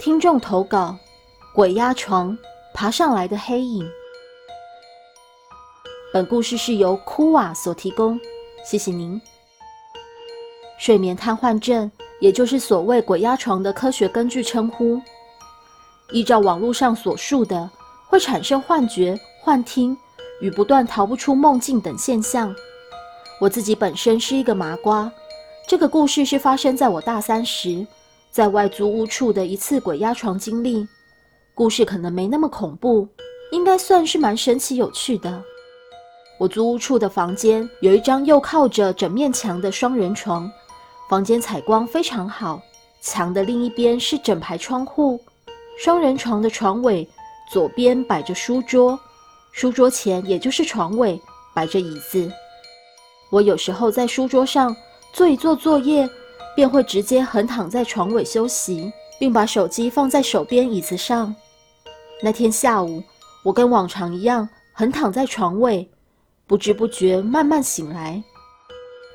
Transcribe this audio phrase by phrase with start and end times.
[0.00, 0.96] 听众投稿：
[1.52, 2.34] 鬼压床
[2.72, 3.86] 爬上来的黑影。
[6.10, 8.18] 本故事是由库瓦所提供，
[8.64, 9.20] 谢谢您。
[10.78, 14.98] 睡眠瘫痪症，也就是所谓鬼压床的科学根据称呼，
[16.12, 17.70] 依照网络上所述的，
[18.08, 19.94] 会产生幻觉、幻听
[20.40, 22.56] 与不断逃不出梦境等现象。
[23.38, 25.12] 我自己本身是一个麻瓜，
[25.68, 27.86] 这个故事是发生在我大三时。
[28.30, 30.86] 在外租屋处的一次鬼压床经历，
[31.52, 33.08] 故事可能没那么恐怖，
[33.50, 35.42] 应该算是蛮神奇有趣的。
[36.38, 40.50] 我租屋处的房间有一张又靠着整面墙的双人床，
[41.08, 42.62] 房间采光非常好，
[43.02, 45.20] 墙的另一边是整排窗户。
[45.76, 47.06] 双人床的床尾
[47.50, 48.98] 左边摆着书桌，
[49.50, 51.20] 书桌前也就是床尾
[51.52, 52.30] 摆着椅子。
[53.28, 54.74] 我有时候在书桌上
[55.12, 56.08] 做一做作业。
[56.60, 61.34] 便会直接横躺在床尾休息，并把手机放在手边椅子上。
[62.22, 63.02] 那天下午，
[63.42, 65.88] 我跟往常一样横躺在床尾，
[66.46, 68.22] 不知不觉慢慢醒来。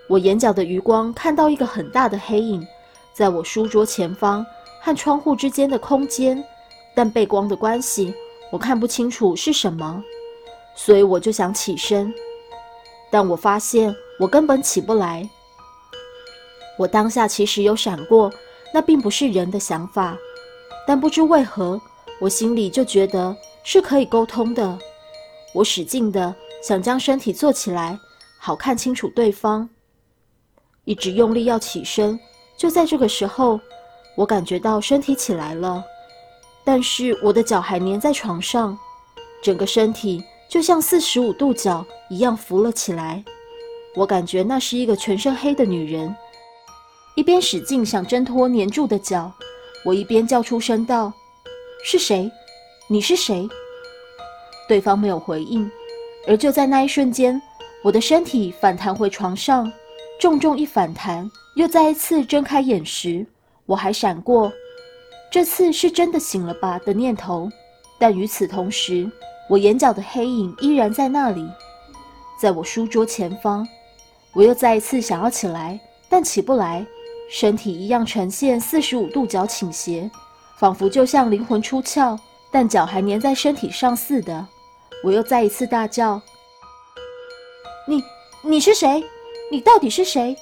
[0.09, 2.65] 我眼角的余光看到一个很大的黑影，
[3.13, 4.43] 在我书桌前方
[4.81, 6.43] 和窗户之间的空间，
[6.95, 8.11] 但背光的关系，
[8.51, 10.03] 我看不清楚是什么，
[10.75, 12.11] 所以我就想起身，
[13.11, 15.29] 但我发现我根本起不来。
[16.77, 18.31] 我当下其实有闪过，
[18.73, 20.17] 那并不是人的想法，
[20.85, 21.79] 但不知为何，
[22.19, 24.77] 我心里就觉得是可以沟通的。
[25.53, 27.97] 我使劲的想将身体坐起来，
[28.37, 29.69] 好看清楚对方，
[30.83, 32.19] 一直用力要起身。
[32.57, 33.59] 就在这个时候，
[34.15, 35.83] 我感觉到身体起来了，
[36.65, 38.77] 但是我的脚还粘在床上，
[39.41, 43.23] 整个身体就像四十五度角一样浮了起来。
[43.95, 46.13] 我感觉那是一个全身黑的女人。
[47.15, 49.31] 一边使劲想挣脱粘住的脚，
[49.85, 51.13] 我一边叫出声道
[51.83, 52.29] ：“是谁？
[52.89, 53.47] 你是谁？”
[54.67, 55.69] 对方没有回应。
[56.27, 57.41] 而就在那一瞬间，
[57.83, 59.71] 我的身体反弹回床上，
[60.19, 63.25] 重重一反弹，又再一次睁开眼时，
[63.65, 64.51] 我还闪过
[65.31, 67.49] “这次是真的醒了吧”的念头。
[67.97, 69.09] 但与此同时，
[69.49, 71.47] 我眼角的黑影依然在那里，
[72.41, 73.65] 在我书桌前方。
[74.33, 75.79] 我又再一次想要起来，
[76.09, 76.85] 但起不来。
[77.29, 80.09] 身体一样呈现四十五度角倾斜，
[80.57, 82.17] 仿佛就像灵魂出窍，
[82.51, 84.47] 但脚还粘在身体上似的。
[85.03, 86.21] 我又再一次大叫
[87.87, 88.03] ：“你，
[88.43, 89.03] 你是谁？
[89.51, 90.35] 你到底是谁？”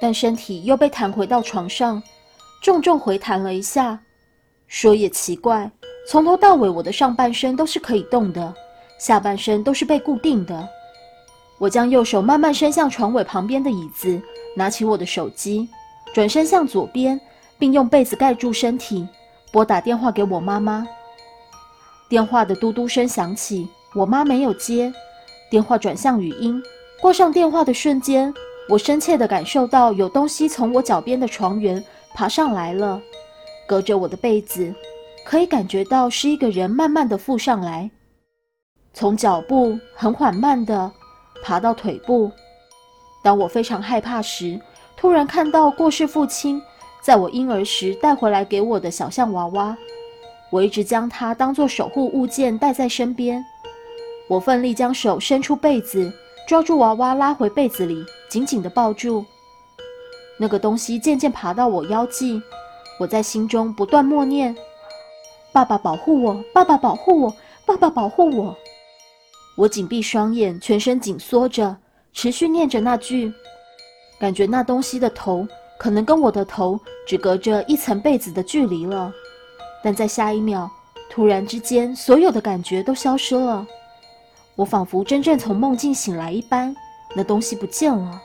[0.00, 2.02] 但身体又被弹回到床上，
[2.62, 3.98] 重重回弹了一下。
[4.68, 5.70] 说也奇怪，
[6.08, 8.54] 从头到尾我的上半身都是可以动的，
[8.98, 10.68] 下半身都是被固定的。
[11.58, 14.20] 我将右手慢慢伸向床尾旁边的椅子。
[14.58, 15.68] 拿起我的手机，
[16.12, 17.18] 转身向左边，
[17.60, 19.06] 并用被子盖住身体，
[19.52, 20.84] 拨打电话给我妈妈。
[22.08, 24.92] 电话的嘟嘟声响起，我妈没有接，
[25.48, 26.60] 电话转向语音。
[27.00, 28.34] 挂上电话的瞬间，
[28.68, 31.82] 我深切地感受到有东西从我脚边的床缘
[32.12, 33.00] 爬上来了，
[33.64, 34.74] 隔着我的被子，
[35.24, 37.88] 可以感觉到是一个人慢慢地附上来，
[38.92, 40.90] 从脚部很缓慢地
[41.44, 42.32] 爬到腿部。
[43.28, 44.58] 当我非常害怕时，
[44.96, 46.62] 突然看到过世父亲
[47.02, 49.76] 在我婴儿时带回来给我的小象娃娃，
[50.48, 53.44] 我一直将它当做守护物件带在身边。
[54.30, 56.10] 我奋力将手伸出被子，
[56.46, 59.22] 抓住娃娃拉回被子里，紧紧地抱住。
[60.38, 62.40] 那个东西渐渐爬到我腰际，
[62.98, 64.56] 我在心中不断默念
[65.52, 67.36] ：“爸爸保护我，爸爸保护我，
[67.66, 68.56] 爸爸保护我。”
[69.54, 71.76] 我紧闭双眼，全身紧缩着。
[72.20, 73.32] 持续念着那句，
[74.18, 75.46] 感觉那东西的头
[75.78, 79.12] 可能跟我的头只隔着一层被子的距离了，
[79.84, 80.68] 但在下一秒，
[81.08, 83.64] 突然之间，所有的感觉都消失了，
[84.56, 86.74] 我仿佛真正从梦境醒来一般，
[87.14, 88.20] 那东西不见了。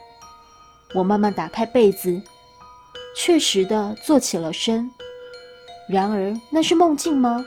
[0.95, 2.19] 我慢慢打开被子，
[3.15, 4.89] 确实的坐起了身。
[5.87, 7.45] 然而，那是梦境吗？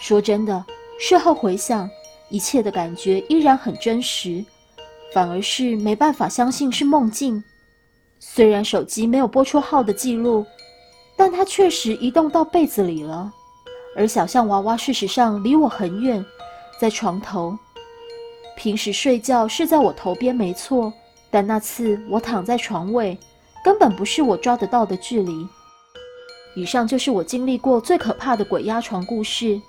[0.00, 0.64] 说真的，
[0.98, 1.90] 事后回想，
[2.30, 4.42] 一切的感觉依然很真实。
[5.12, 7.42] 反而是没办法相信是梦境。
[8.18, 10.46] 虽然手机没有拨出号的记录，
[11.16, 13.32] 但它确实移动到被子里了。
[13.96, 16.24] 而小象娃娃事实上离我很远，
[16.80, 17.58] 在床头。
[18.56, 20.92] 平时睡觉是在我头边没错，
[21.30, 23.18] 但那次我躺在床尾，
[23.64, 25.46] 根本不是我抓得到的距离。
[26.54, 29.60] 以上就是我经历过最可怕的鬼压床故事。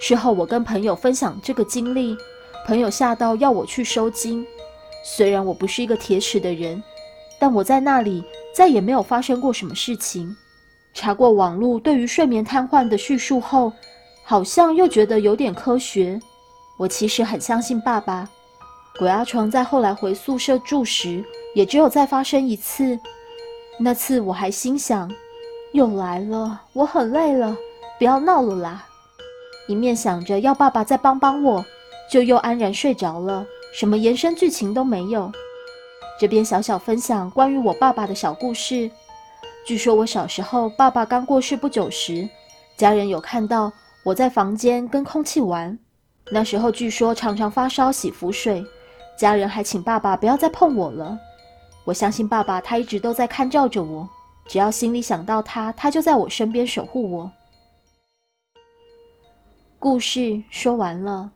[0.00, 2.16] 事后我跟朋友分享这个经历，
[2.66, 4.46] 朋友吓到要我去收金。
[5.04, 6.82] 虽然我不是一个铁齿的人，
[7.38, 8.24] 但我在那里
[8.54, 10.36] 再也没有发生过什么事情。
[10.94, 13.72] 查过网络对于睡眠瘫痪的叙述后，
[14.24, 16.20] 好像又觉得有点科学。
[16.76, 18.28] 我其实很相信爸爸。
[18.98, 21.24] 鬼压床在后来回宿舍住时，
[21.54, 22.98] 也只有再发生一次。
[23.78, 25.08] 那次我还心想，
[25.72, 27.56] 又来了，我很累了，
[27.96, 28.84] 不要闹了啦。
[29.68, 31.64] 一面想着要爸爸再帮帮我，
[32.10, 35.30] 就又安然睡着了，什么延伸剧情都没有。
[36.20, 38.90] 这边小小分享关于我爸爸的小故事。
[39.66, 42.28] 据说我小时候爸爸刚过世不久时，
[42.76, 43.72] 家人有看到
[44.02, 45.78] 我在房间跟空气玩。
[46.30, 48.64] 那时候据说常常发烧洗浮水，
[49.16, 51.18] 家人还请爸爸不要再碰我了。
[51.84, 54.08] 我相信爸爸，他一直都在看照着我。
[54.46, 57.30] 只要心里想到他，他就在我身边守护我。
[59.78, 61.30] 故事说完了。